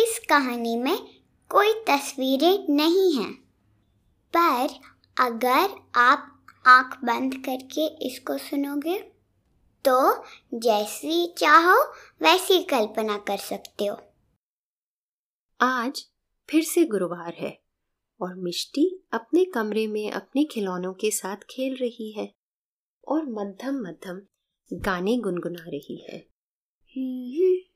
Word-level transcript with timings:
इस 0.00 0.18
कहानी 0.28 0.76
में 0.76 0.96
कोई 1.50 1.72
तस्वीरें 1.88 2.66
नहीं 2.74 3.12
हैं। 3.14 3.32
पर 4.36 4.68
अगर 5.16 5.74
आप 6.00 6.46
आँख 6.66 6.98
बंद 7.04 7.34
करके 7.34 7.86
इसको 8.06 8.38
सुनोगे 8.38 8.98
तो 9.84 10.24
जैसी 10.54 11.26
चाहो 11.38 11.76
वैसी 12.22 12.62
कल्पना 12.62 13.16
कर 13.18 13.36
सकते 13.36 13.86
हो। 13.86 13.96
आज 15.60 16.04
फिर 16.48 16.64
से 16.64 16.84
गुरुवार 16.84 17.34
है 17.34 17.58
और 18.20 18.34
मिष्टी 18.34 18.86
अपने 19.12 19.44
कमरे 19.44 19.86
में 19.86 20.10
अपने 20.10 20.44
खिलौनों 20.44 20.92
के 20.92 21.10
साथ 21.10 21.36
खेल 21.50 21.76
रही 21.76 22.10
है 22.12 22.32
और 23.08 23.24
मध्यम 23.28 23.80
मध्यम 23.80 24.20
गाने 24.72 25.16
गुनगुना 25.18 25.64
रही 25.68 25.96
है। 26.10 26.18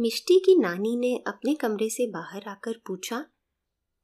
मिष्टी 0.00 0.38
की 0.38 0.58
नानी 0.58 0.96
ने 0.96 1.24
अपने 1.26 1.54
कमरे 1.54 1.90
से 1.90 2.10
बाहर 2.10 2.48
आकर 2.48 2.80
पूछा 2.86 3.24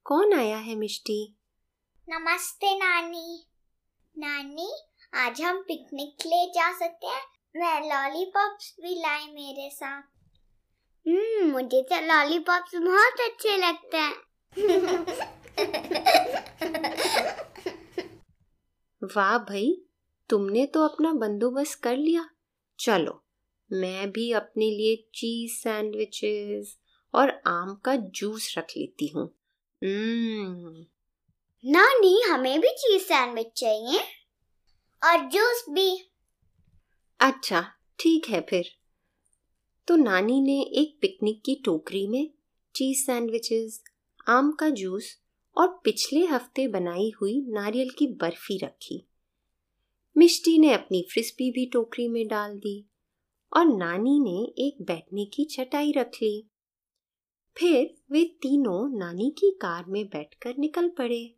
कौन 0.04 0.32
आया 0.32 0.56
है 0.56 0.74
मिष्टी? 0.74 1.36
नमस्ते 2.08 2.78
नानी। 2.78 3.46
नानी 4.18 4.76
आज 5.14 5.42
हम 5.42 5.62
पिकनिक 5.62 6.16
ले 6.26 6.50
जा 6.50 6.78
सकते 6.78 7.06
हैं। 7.06 7.22
मैं 7.56 7.80
लॉलीपॉप्स 7.80 8.76
भी 8.80 8.94
लाई 8.94 9.20
मेरे 9.20 9.70
साथ। 9.70 10.02
हम्म 11.08 11.52
मुझे 11.52 11.82
तो 11.82 12.06
लॉलीपॉप्स 12.06 12.74
बहुत 12.74 13.20
अच्छे 13.20 13.56
लगते 13.56 13.96
हैं। 13.96 14.16
वाह 19.04 19.38
भाई 19.38 19.82
तुमने 20.28 20.66
तो 20.66 20.84
अपना 20.84 21.12
बंदोबस्त 21.12 21.82
कर 21.82 21.96
लिया। 21.96 22.30
चलो 22.78 23.21
मैं 23.72 24.10
भी 24.10 24.32
अपने 24.32 24.70
लिए 24.70 25.08
चीज़ 25.14 25.52
सैंडविचेस 25.52 26.78
और 27.14 27.42
आम 27.46 27.74
का 27.74 27.96
जूस 27.96 28.54
रख 28.58 28.66
लेती 28.76 29.06
हूँ। 29.06 29.34
हम्म, 29.84 30.86
नानी 31.64 32.22
हमें 32.22 32.60
भी 32.60 32.68
चीज़ 32.68 33.02
सैंडविच 33.02 33.46
चाहिए 33.56 34.00
और 35.04 35.28
जूस 35.28 35.64
भी। 35.70 36.10
अच्छा 37.20 37.72
ठीक 37.98 38.28
है 38.28 38.40
फिर। 38.40 38.64
तो 39.88 39.96
नानी 39.96 40.40
ने 40.40 40.62
एक 40.62 40.98
पिकनिक 41.00 41.42
की 41.44 41.54
टोकरी 41.54 42.06
में 42.06 42.30
चीज़ 42.76 42.98
सैंडविचेस 42.98 43.82
आम 44.28 44.52
का 44.52 44.70
जूस 44.70 45.18
और 45.56 45.80
पिछले 45.84 46.26
हफ़्ते 46.26 46.68
बनाई 46.68 47.12
हुई 47.20 47.44
नारियल 47.48 47.90
की 47.90 48.06
बर्फ़ी 48.06 48.58
रखी। 48.58 49.06
मिष्टी 50.18 50.58
ने 50.58 50.72
अपनी 50.72 51.06
फ्रिस्पी 51.12 51.50
भी 51.50 51.66
टोकरी 51.66 52.08
में 52.08 52.28
डाल 52.28 52.58
दी। 52.58 52.88
और 53.56 53.66
नानी 53.66 54.20
ने 54.20 54.64
एक 54.64 54.82
बैठने 54.82 55.24
की 55.24 55.44
चटाई 55.44 55.92
रख 55.92 56.10
ली। 56.22 56.50
फिर 57.56 57.94
वे 58.12 58.24
तीनों 58.24 58.98
नानी 58.98 59.30
की 59.30 59.50
कार 59.50 59.84
में 59.88 60.04
बैठकर 60.06 60.54
निकल 60.58 60.88
पड़े। 60.88 61.34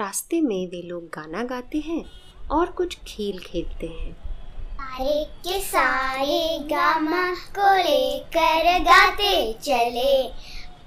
रास्ते 0.00 0.40
में 0.40 0.66
वे 0.70 0.82
लोग 0.82 1.04
गाना 1.04 1.42
गाते 1.44 1.78
हैं 1.78 2.04
और 2.50 2.70
कुछ 2.72 2.98
खेल 3.06 3.38
खेलते 3.38 3.86
हैं। 3.86 4.28
सारे 4.98 5.24
के 5.24 5.60
सारे 5.60 6.58
गामा 6.58 7.34
को 7.34 7.76
लेकर 7.76 8.78
गाते 8.84 9.52
चले। 9.52 10.28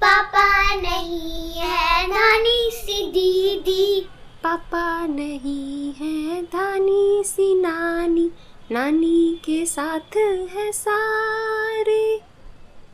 पापा 0.01 0.75
नहीं 0.75 1.53
है 1.53 2.07
नानी 2.07 2.71
सी 2.73 3.11
दीदी। 3.11 4.09
पापा 4.43 5.07
नहीं 5.07 5.93
है 5.93 6.41
धानी 6.43 7.23
सी 7.25 7.55
नानी। 7.55 8.31
नानी 8.71 9.41
के 9.45 9.65
साथ 9.65 10.17
है 10.55 10.71
सारे। 10.71 12.21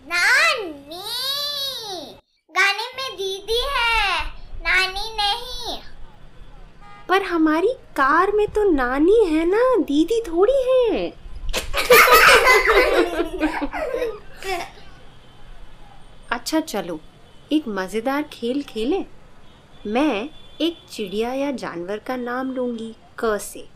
नानी 0.08 1.02
गाने 2.52 2.88
में 2.98 3.16
दीदी 3.18 3.62
है 3.70 4.26
नानी 4.60 5.18
नहीं। 5.18 5.78
पर 7.10 7.22
हमारी 7.22 7.74
कार 7.74 8.32
में 8.32 8.48
तो 8.48 8.72
नानी 8.72 9.26
है 9.26 9.46
ना 9.46 9.76
दीदी 9.76 10.22
थोड़ी 10.22 10.62
है। 10.70 11.14
अच्छा 16.32 16.60
चलो 16.60 17.00
एक 17.52 17.68
मज़ेदार 17.68 18.24
खेल 18.24 18.62
खेलें। 18.64 19.06
मैं 19.88 20.30
एक 20.62 20.78
चिड़िया 20.92 21.34
या 21.34 21.52
जानवर 21.52 21.98
का 21.98 22.16
नाम 22.16 22.52
लूँगी 22.52 22.96
क 23.20 23.38
से। 23.42 23.68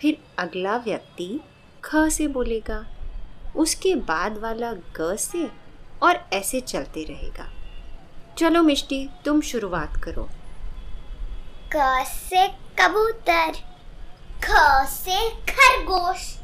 फिर 0.00 0.18
अगला 0.38 0.76
व्यक्ति 0.76 1.40
ख 1.84 2.08
से 2.08 2.26
बोलेगा। 2.28 2.84
उसके 3.56 3.94
बाद 4.04 4.38
वाला 4.38 4.72
ग 4.98 5.16
से 5.16 5.48
और 6.02 6.22
ऐसे 6.32 6.60
चलते 6.60 7.04
रहेगा। 7.04 7.48
चलो 8.38 8.62
मिष्टी 8.62 9.08
तुम 9.24 9.40
शुरुआत 9.40 9.96
करो। 10.04 10.28
क 11.76 12.04
से 12.08 12.46
कबूतर 12.80 13.52
ख 14.44 14.86
से 14.88 15.28
खरगोश। 15.50 16.34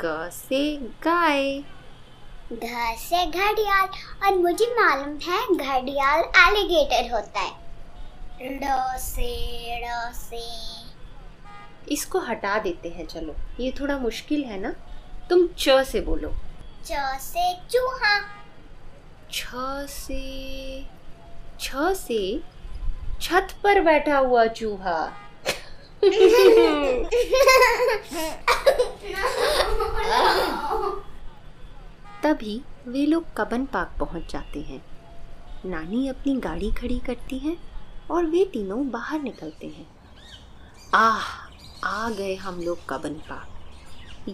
ग 0.00 0.28
से 0.32 0.76
गाय। 1.04 1.62
घ 2.52 2.94
से 2.98 3.24
घड़ियाल 3.26 3.86
और 4.26 4.36
मुझे 4.36 4.66
मालूम 4.74 5.16
है 5.22 5.40
घड़ियाल 5.54 6.20
एलिगेटर 6.42 7.10
होता 7.12 7.40
है 7.40 8.58
ड 8.60 8.98
से 8.98 9.80
ड़ 9.82 10.12
से 10.14 10.40
इसको 11.92 12.18
हटा 12.20 12.58
देते 12.58 12.88
हैं 12.88 13.06
चलो 13.06 13.34
ये 13.60 13.70
थोड़ा 13.80 13.98
मुश्किल 13.98 14.44
है 14.44 14.60
ना 14.60 14.70
तुम 15.30 15.46
च 15.58 15.82
से 15.86 16.00
बोलो 16.00 16.32
च 16.86 17.18
से 17.20 17.52
चूहा 17.70 18.18
छ 19.32 19.86
से 19.90 20.22
छ 21.60 21.92
से 21.96 22.20
छत 23.20 23.54
पर 23.64 23.80
बैठा 23.80 24.18
हुआ 24.18 24.46
चूहा 24.46 24.98
तभी 32.22 32.62
वे 32.88 33.06
लोग 33.06 33.24
कबन 33.36 33.64
पार्क 33.64 33.96
पहुँच 34.00 34.32
जाते 34.32 34.60
हैं। 34.60 34.82
नानी 35.66 36.08
अपनी 36.08 36.36
गाड़ी 36.36 36.72
खड़ी 36.72 36.98
करती 36.98 37.38
है 37.38 37.56
और 38.10 38.24
वे 38.24 38.44
तीनों 38.44 38.90
बाहर 38.90 39.20
निकलते 39.20 39.66
हैं। 39.66 39.86
आह, 40.94 41.22
आ 41.84 42.10
गए 42.10 42.34
हम 42.34 42.62
लोग 42.62 42.78
कबन 42.88 43.14
पार्क। 43.14 43.48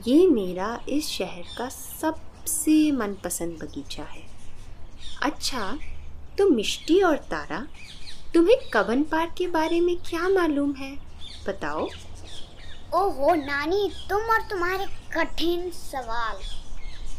ये 0.09 0.27
मेरा 0.27 0.81
इस 0.89 1.09
शहर 1.09 1.45
का 1.59 1.69
सबसे 1.69 2.93
मनपसंद 2.93 3.59
बगीचा 3.62 4.03
है। 4.03 4.27
अच्छा 5.22 5.78
तो 6.39 6.51
मिष्टी 6.51 7.03
और 7.03 7.16
तारा, 7.16 7.66
तुम्हें 8.34 8.56
कबन 8.75 9.03
पार्क 9.03 9.34
के 9.39 9.47
बारे 9.47 9.81
में 9.81 9.97
क्या 9.97 10.28
मालूम 10.28 10.72
है? 10.72 10.97
बताओ। 11.49 11.84
ओहो, 12.95 13.34
नानी, 13.34 13.91
तुम 14.10 14.22
और 14.22 14.42
तुम्हारे 14.42 14.87
कठिन 14.87 15.71
सवाल। 15.71 16.37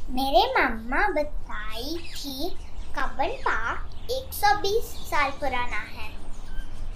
मेरे 0.10 0.42
मम्मा 0.54 1.07
बताई 1.07 1.98
थी 1.98 2.50
कबन 2.96 3.31
पार्क 3.42 4.12
120 4.12 4.84
साल 4.84 5.31
पुराना 5.31 5.78
है। 5.78 6.10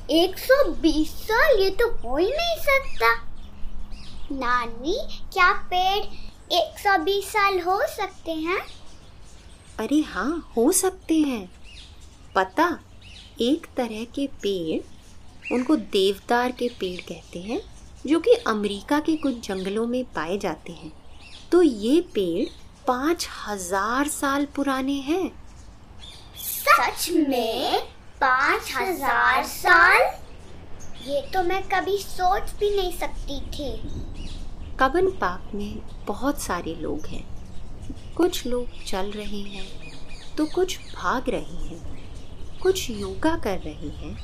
120 0.09 1.09
साल? 1.09 1.59
ये 1.59 1.69
तो 1.69 1.87
हो 1.91 2.17
ही 2.17 2.29
नहीं 2.29 2.57
सकता। 2.57 3.13
नानी 4.31 4.97
क्या 5.33 5.51
पेड़ 5.73 6.05
120 6.51 7.21
साल 7.25 7.59
हो 7.59 7.79
सकते 7.87 8.31
हैं? 8.31 8.59
अरे 9.79 9.99
हाँ 10.01 10.53
हो 10.57 10.71
सकते 10.71 11.15
हैं। 11.15 11.51
पता 12.35 12.79
एक 13.41 13.67
तरह 13.77 14.03
के 14.03 14.27
पेड़ 14.27 14.81
उनको 15.53 15.75
देवदार 15.75 16.51
के 16.51 16.69
पेड़ 16.69 17.01
कहते 17.01 17.39
हैं 17.39 17.61
जो 18.07 18.19
कि 18.19 18.33
अमेरिका 18.47 18.99
के 18.99 19.15
कुछ 19.17 19.47
जंगलों 19.47 19.87
में 19.87 20.03
पाए 20.05 20.37
जाते 20.37 20.71
हैं। 20.71 20.91
तो 21.51 21.61
ये 21.61 22.01
पेड़ 22.01 22.47
पाँच 22.89 23.27
हज़ार 23.37 24.07
साल 24.07 24.45
पुराने 24.45 24.93
हैं। 25.01 25.31
सच 26.37 27.09
में 27.27 27.81
पाँच 28.21 28.71
हज़ार 28.77 29.43
साल? 29.45 30.01
ये 31.07 31.21
तो 31.33 31.43
मैं 31.43 31.61
कभी 31.69 31.97
सोच 31.97 32.53
भी 32.59 32.69
नहीं 32.75 32.91
सकती 32.97 33.39
थी। 33.51 33.69
कबन 34.79 35.09
पार्क 35.21 35.53
में 35.55 35.81
बहुत 36.07 36.41
सारे 36.41 36.75
लोग 36.75 37.05
हैं। 37.05 37.23
कुछ 38.17 38.45
लोग 38.47 38.83
चल 38.87 39.11
रहे 39.11 39.41
हैं 39.49 39.67
तो 40.37 40.45
कुछ 40.45 40.77
भाग 40.95 41.29
रहे 41.29 41.67
हैं 41.67 42.59
कुछ 42.61 42.89
योगा 42.89 43.35
कर 43.43 43.59
रहे 43.59 43.89
हैं 43.99 44.15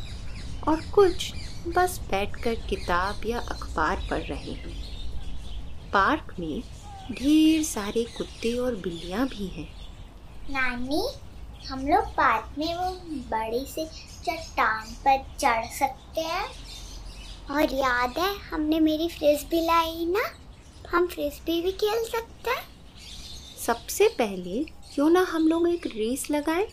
और 0.68 0.82
कुछ 0.96 1.32
बस 1.68 2.00
बैठकर 2.12 2.56
किताब 2.70 3.26
या 3.26 3.40
अखबार 3.52 4.08
पढ़ 4.10 4.24
रहे 4.24 4.54
हैं। 4.54 4.76
पार्क 5.94 6.36
में 6.40 6.62
ढेर 7.12 7.64
सारे 7.64 8.04
कुत्ते 8.04 8.54
और 8.54 8.76
बिल्लियाँ 8.76 9.28
भी 9.28 9.48
हैं। 9.48 9.68
नानी 10.50 11.02
हम 11.68 11.88
लोग 11.88 12.06
पार्क 12.06 12.56
में 12.58 12.76
वो 12.76 12.92
बड़ी 13.30 13.66
से 13.66 13.86
चट्टान 14.26 14.86
पर 15.08 15.18
चढ़ 15.40 15.66
सकते 15.66 16.22
हैं। 16.22 16.46
और 17.52 17.74
याद 17.74 18.18
है 18.18 18.38
हमने 18.40 18.80
मेरी 18.80 19.10
फ्रिज 19.10 19.44
भी 19.44 19.62
लाई 19.62 20.06
ना? 20.06 20.24
हम 20.90 21.08
फ्रिस्बी 21.08 21.62
भी 21.62 21.72
खेल 21.72 22.04
सकते 22.04 22.52
हैं। 22.52 22.64
सबसे 23.66 24.08
पहले 24.08 24.64
क्यों 24.64 25.10
ना 25.10 25.22
हम 25.22 25.48
लोग 25.48 25.70
एक 25.70 25.88
रेस 25.88 26.32
लगाएँ 26.32 26.68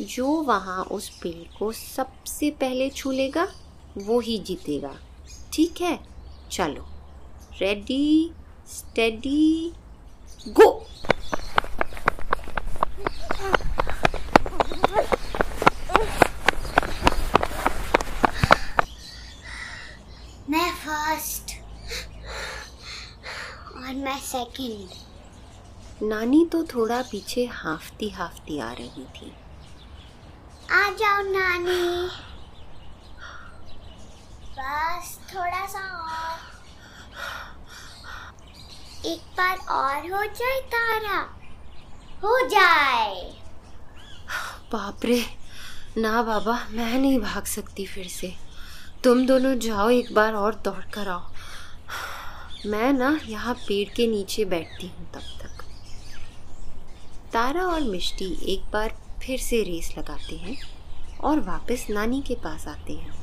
जो 0.00 0.26
वहाँ 0.26 0.84
उस 0.84 1.08
पेड़ 1.08 1.58
को 1.58 1.72
सबसे 1.72 2.50
पहले 2.50 2.90
छू 2.90 3.10
लेगा 3.10 3.52
वो 3.98 4.20
ही 4.20 4.38
जीतेगा। 4.38 4.96
ठीक 5.52 5.80
है? 5.80 5.98
चलो 6.52 6.86
रेडी 7.60 8.30
स्टेडी 8.68 9.72
गो 10.48 10.70
मैं 20.50 20.70
फ़र्स्ट 20.74 21.54
और 23.76 23.94
मैं 23.94 24.18
सेकंड 24.20 26.08
नानी 26.08 26.44
तो 26.52 26.62
थोड़ा 26.64 27.02
पीछे 27.02 27.44
हाफती 27.44 28.10
हाफती 28.10 28.58
आ 28.58 28.72
रही 28.72 29.04
थी। 29.16 29.32
आ 30.70 30.90
जाओ 30.90 31.22
नानी। 31.22 32.08
बस 34.58 35.18
थोड़ा 35.34 35.66
सा 35.66 35.80
और। 35.80 36.55
एक 39.06 39.20
बार 39.36 39.56
और 39.56 40.12
हो 40.12 40.24
जाए 40.24 40.60
तारा। 40.60 41.18
हो 42.22 42.48
जाए। 42.48 43.34
बाप 44.72 45.04
रे। 45.04 45.24
ना 45.98 46.22
बाबा, 46.22 46.66
मैं 46.70 46.98
नहीं 46.98 47.18
भाग 47.18 47.44
सकती 47.44 47.86
फिर 47.86 48.08
से। 48.08 48.34
तुम 49.04 49.26
दोनों 49.26 49.58
जाओ, 49.58 49.90
एक 49.90 50.14
बार 50.14 50.34
और 50.34 50.54
दौड़ 50.54 50.84
कर 50.92 51.08
आओ। 51.08 51.22
मैं 52.66 52.92
ना 52.92 53.20
यहाँ 53.26 53.54
पेड़ 53.54 53.88
के 53.94 54.06
नीचे 54.06 54.44
बैठती 54.44 54.86
हूँ 54.86 55.12
तब 55.12 55.20
तक। 55.20 55.64
तारा 57.32 57.66
और 57.66 57.80
मिष्टी 57.80 58.52
एक 58.52 58.70
बार 58.72 58.96
फिर 59.22 59.38
से 59.38 59.62
रेस 59.62 59.94
लगाते 59.98 60.36
हैं 60.36 60.56
और 61.20 61.40
वापस 61.40 61.86
नानी 61.90 62.22
के 62.22 62.34
पास 62.34 62.68
आते 62.68 62.92
हैं। 62.92 63.14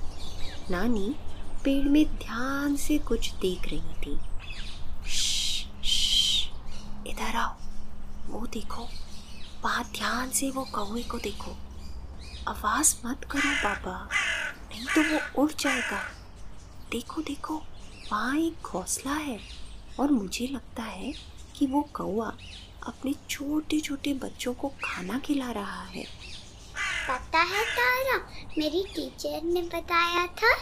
नानी 0.71 1.15
पेड़ 1.63 1.87
में 1.87 2.05
ध्यान 2.05 2.75
से 2.75 2.97
कुछ 2.97 3.31
देख 3.31 3.67
रही 3.67 3.93
थी। 4.05 4.19
इधर 7.13 7.35
आओ। 7.35 7.55
वो 8.27 8.47
देखो 8.47 8.89
वहाँ 9.61 9.83
ध्यान 9.83 10.29
से 10.29 10.51
वो 10.51 10.63
कौए 10.63 11.03
को 11.03 11.17
देखो। 11.17 11.51
आवाज़ 12.47 12.95
मत 13.05 13.23
करो, 13.31 13.51
बाबा। 13.63 14.09
नहीं 14.69 14.85
तो 14.85 15.01
वो 15.01 15.43
उड़ 15.43 15.51
जाएगा। 15.51 15.99
देखो 16.91 17.21
देखो, 17.21 17.57
वहाँ 18.11 18.37
एक 18.37 18.57
घोंसला 18.63 19.13
है। 19.13 19.39
और 19.99 20.11
मुझे 20.11 20.47
लगता 20.47 20.83
है 20.83 21.13
कि 21.55 21.67
वो 21.67 21.81
कौआ 21.81 22.27
अपने 22.87 23.15
छोटे 23.29 23.79
छोटे 23.79 24.13
बच्चों 24.13 24.53
को 24.53 24.67
खाना 24.83 25.19
खिला 25.19 25.51
रहा 25.51 25.83
है। 25.83 26.03
पता 27.09 27.39
है 27.39 27.65
तारा, 27.65 28.17
मेरी 28.57 28.83
टीचर 28.95 29.43
ने 29.43 29.61
बताया 29.61 30.27
था 30.27 30.55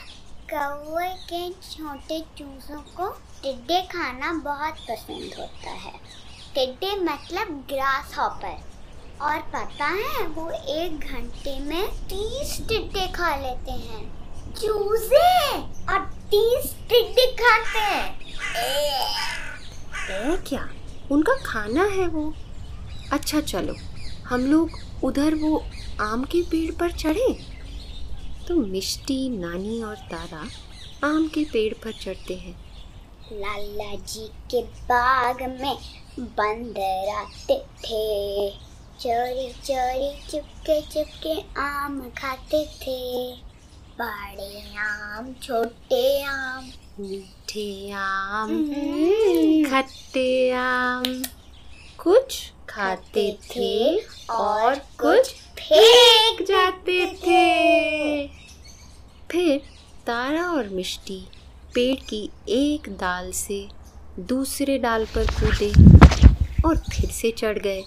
कौए 0.53 1.09
के 1.09 1.53
छोटे 1.53 2.21
चूजों 2.21 2.81
को 2.81 3.09
टिड्डे 3.43 3.81
खाना 3.81 4.33
बहुत 4.33 4.73
पसंद 4.73 5.35
होता 5.39 5.69
है। 5.69 6.21
टिड्डे 6.55 6.95
मतलब 6.95 7.65
ग्रास 7.69 8.17
हॉपर 8.17 8.71
और 9.21 9.39
पता 9.39 9.85
है, 9.85 10.27
वो 10.27 10.51
एक 10.51 10.99
घंटे 10.99 11.59
में 11.59 11.87
तीस 11.87 12.61
टिड्डे 12.69 13.07
खा 13.07 13.35
लेते 13.35 13.71
हैं। 13.71 14.21
चूजे! 14.53 15.57
और 15.93 15.99
तीस 16.03 16.75
टिड्डे 16.89 17.31
खाते 17.31 17.79
हैं। 17.79 18.19
है 19.93 20.37
क्या? 20.37 20.69
उनका 21.11 21.33
खाना 21.45 21.83
है 21.83 22.07
वो। 22.07 22.33
अच्छा 23.11 23.41
चलो। 23.41 23.75
हम 24.25 24.41
लोग 24.41 24.69
उधर 25.03 25.35
वो 25.35 25.65
आम 26.01 26.23
के 26.23 26.41
पेड़ 26.41 26.75
पर 26.75 26.91
चढ़े। 26.91 27.47
तो 28.47 28.55
मिष्टी, 28.55 29.29
नानी 29.29 29.83
और 29.83 29.95
तारा 29.95 30.47
आम 31.07 31.27
के 31.27 31.43
पेड़ 31.43 31.73
पर 31.73 31.91
चढ़ते 31.91 32.35
हैं। 32.35 32.70
लाला 33.33 33.95
जी 33.95 34.27
के 34.27 34.61
बाग 34.61 35.41
में 35.41 35.77
बंदर 36.19 37.09
आते 37.09 37.57
थे। 37.57 38.49
चोरी 38.99 39.53
चोरी 39.53 40.31
चुपके 40.31 40.81
चुपके 40.81 41.61
आम 41.61 42.09
खाते 42.17 42.65
थे। 42.65 43.35
बड़े 44.01 44.77
आम 44.77 45.35
छोटे 45.43 46.23
आम। 46.23 46.71
मीठे 46.99 47.91
आम 47.91 48.49
हम्म। 48.49 49.69
खट्टे 49.71 50.51
आम। 50.51 51.23
कुछ 52.03 52.51
खाते 52.69 53.37
थे 53.43 53.97
और 54.29 54.75
कुछ 54.75 55.31
फेंक 55.33 56.41
जाते 56.41 57.05
थे। 57.05 58.27
फिर 59.31 59.61
तारा 60.07 60.51
और 60.51 60.69
मिष्टी 60.69 61.27
पेड़ 61.75 61.99
की 62.09 62.29
एक 62.49 62.89
डाल 62.89 63.31
से 63.31 63.67
दूसरे 64.19 64.77
डाल 64.77 65.05
पर 65.05 65.25
कूदे 65.31 65.71
और 66.67 66.77
फिर 66.77 67.09
से 67.09 67.31
चढ़ 67.31 67.59
गए। 67.59 67.83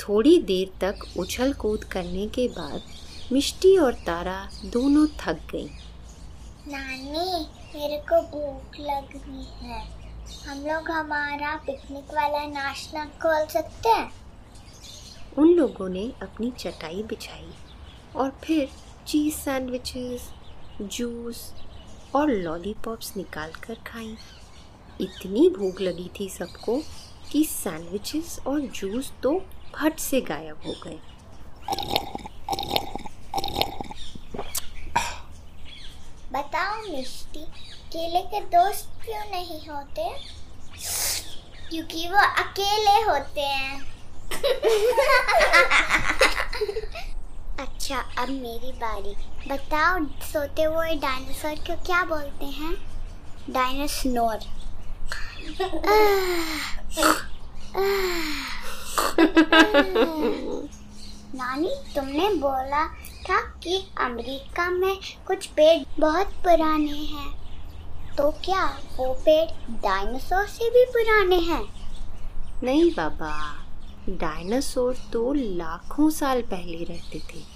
थोड़ी 0.00 0.38
देर 0.42 0.72
तक 0.80 1.18
उछल 1.18 1.52
कूद 1.52 1.84
करने 1.84 2.26
के 2.26 2.48
बाद 2.48 2.82
मिष्टी 3.32 3.76
और 3.78 3.94
तारा 3.94 4.50
दोनों 4.64 5.06
थक 5.06 5.38
गई। 5.52 5.68
नानी 6.68 7.46
मेरे 7.78 7.96
को 8.12 8.20
भूख 8.22 8.80
लग 8.80 9.16
रही 9.16 9.68
है। 9.68 9.80
हम 10.46 10.58
लोग 10.58 10.90
हमारा 10.90 11.56
पिकनिक 11.56 12.14
वाला 12.14 12.46
नाश्ता 12.46 13.04
खोल 13.04 13.46
सकते 13.46 13.88
हैं? 13.88 14.12
उन 15.38 15.48
लोगों 15.48 15.88
ने 15.88 16.12
अपनी 16.22 16.52
चटाई 16.58 17.02
बिछाई 17.02 17.50
और 18.16 18.30
फिर 18.44 18.68
चीज़ 19.06 19.34
सैंडविचेस 19.34 20.30
जूस 20.82 21.52
और 22.14 22.30
लॉलीपॉप्स 22.30 23.16
निकाल 23.16 23.52
कर 23.52 23.74
खाई। 23.74 24.16
इतनी 25.00 25.48
भूख 25.48 25.80
लगी 25.80 26.10
थी 26.20 26.28
सबको 26.28 26.82
कि 27.32 27.44
सैंडविचेस 27.44 28.38
और 28.46 28.60
जूस 28.60 29.12
तो 29.22 29.42
फट 29.74 29.98
से 29.98 30.20
गायब 30.20 30.62
हो 30.66 30.74
गए। 30.84 30.98
बताओ 36.32 36.82
मिष्टी 36.82 37.44
केले 37.92 38.20
के 38.20 38.40
दोस्त 38.40 38.88
क्यों 39.04 39.30
नहीं 39.30 39.68
होते? 39.68 40.08
क्योंकि 41.70 42.08
वो 42.08 42.18
अकेले 42.18 43.02
होते 43.02 43.40
हैं। 43.40 43.96
अब 48.18 48.28
मेरी 48.28 48.72
बारी। 48.72 49.14
बताओ 49.48 50.06
सोते 50.32 50.62
हुए 50.62 50.94
डायनासोर 50.94 51.54
को 51.54 51.86
क्या 51.86 52.04
बोलते 52.04 52.44
हैं? 52.44 52.76
डायनासोर 53.50 54.38
नानी 61.34 61.70
तुमने 61.94 62.34
बोला 62.34 62.86
था 63.28 63.40
कि 63.40 63.88
अमेरिका 63.98 64.70
में 64.70 64.98
कुछ 65.26 65.46
पेड़ 65.46 66.00
बहुत 66.00 66.26
पुराने 66.26 66.90
हैं। 66.90 67.36
तो 68.16 68.30
क्या 68.30 68.78
वो 68.96 69.14
पेड़ 69.14 69.70
डायनासोर 69.70 70.46
से 70.46 70.70
भी 70.70 70.84
पुराने 70.84 71.36
हैं? 71.36 71.74
नहीं 72.62 72.90
बाबा 72.90 73.56
डायनासोर 74.08 74.96
तो 75.12 75.32
लाखों 75.32 76.10
साल 76.10 76.42
पहले 76.42 76.84
रहते 76.84 77.18
थे। 77.18 77.55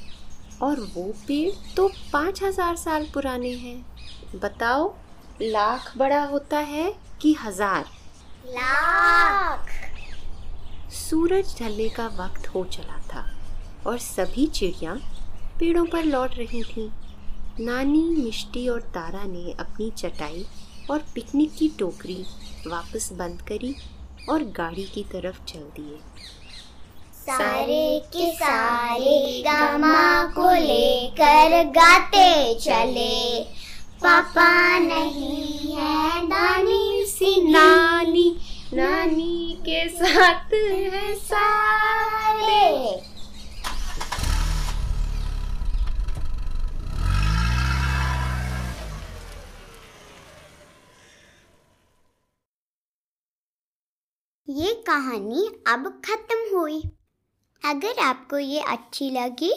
और 0.62 0.80
वो 0.94 1.02
पेड़ 1.28 1.50
तो 1.76 1.88
पाँच 2.12 2.42
हज़ार 2.42 2.76
साल 2.76 3.06
पुराने 3.14 3.52
हैं। 3.54 4.40
बताओ 4.40 4.92
लाख 5.42 5.92
बड़ा 5.98 6.22
होता 6.24 6.58
है 6.58 6.92
कि 7.22 7.32
हज़ार? 7.34 7.84
लाख। 8.46 9.68
सूरज 10.92 11.54
ढलने 11.58 11.88
का 11.88 12.06
वक्त 12.16 12.46
हो 12.46 12.64
चला 12.66 12.98
था 13.08 13.24
और 13.86 13.98
सभी 13.98 14.46
चिड़िया 14.48 14.94
पेड़ों 15.58 15.84
पर 15.86 16.04
लौट 16.04 16.34
रही 16.36 16.62
थीं। 16.64 16.90
नानी 17.60 18.02
मिष्टी 18.16 18.68
और 18.68 18.80
तारा 18.94 19.24
ने 19.24 19.52
अपनी 19.60 19.90
चटाई 19.90 20.44
और 20.90 21.04
पिकनिक 21.14 21.54
की 21.54 21.68
टोकरी 21.78 22.24
वापस 22.66 23.12
बंद 23.12 23.42
करी 23.42 23.74
और 24.28 24.44
गाड़ी 24.56 24.84
की 24.84 25.02
तरफ़ 25.12 25.42
चल 25.44 25.60
दिए। 25.76 25.98
सारे 27.30 27.98
के 28.14 28.30
सारे 28.36 29.42
गामा 29.46 30.22
को 30.34 30.50
लेकर 30.56 31.62
गाते 31.70 32.54
चले। 32.60 33.44
पापा 34.02 34.78
नहीं 34.78 35.74
है 35.74 36.26
नानी 36.26 37.04
सी 37.06 37.34
नानी 37.50 38.28
नानी 38.74 39.56
के 39.60 39.88
साथ 39.88 40.52
है 40.54 41.14
सारे। 41.16 42.58
ये 54.48 54.72
कहानी 54.86 55.46
अब 55.68 55.86
खत्म 56.04 56.56
हुई। 56.56 56.82
अगर 57.64 57.98
आपको 57.98 58.38
ये 58.38 58.60
अच्छी 58.60 59.10
लगी 59.10 59.52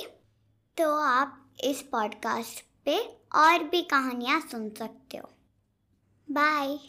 तो 0.77 0.95
आप 0.95 1.45
इस 1.63 1.81
पॉडकास्ट 1.81 2.63
पे 2.86 3.00
और 3.36 3.63
भी 3.63 3.81
कहानियाँ 3.81 4.39
सुन 4.41 4.69
सकते 4.69 5.17
हो। 5.17 5.29
बाय 6.31 6.79